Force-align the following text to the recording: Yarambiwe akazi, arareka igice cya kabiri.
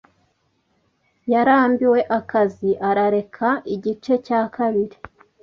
Yarambiwe 1.31 1.99
akazi, 2.19 2.69
arareka 2.89 3.47
igice 3.75 4.13
cya 4.25 4.41
kabiri. 4.55 4.97